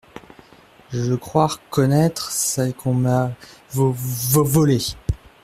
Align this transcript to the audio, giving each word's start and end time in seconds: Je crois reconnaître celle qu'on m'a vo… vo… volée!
Je 0.91 1.13
crois 1.13 1.45
reconnaître 1.45 2.31
celle 2.31 2.73
qu'on 2.73 2.95
m'a 2.95 3.33
vo… 3.69 3.93
vo… 3.95 4.43
volée! 4.43 4.95